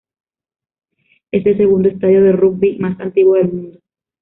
[1.31, 3.79] Es el segundo estadio de rugby más antiguo del mundo.